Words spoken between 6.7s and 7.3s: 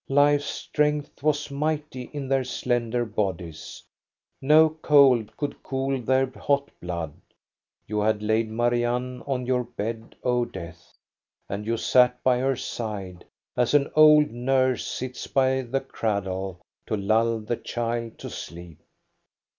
102 THE STORY OF GOSTA BERUNG blood.